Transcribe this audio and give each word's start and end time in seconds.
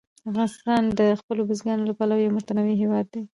افغانستان 0.29 0.83
د 0.99 1.01
خپلو 1.19 1.41
بزګانو 1.49 1.87
له 1.89 1.93
پلوه 1.99 2.21
یو 2.23 2.35
متنوع 2.37 2.75
هېواد 2.83 3.05
دی. 3.13 3.21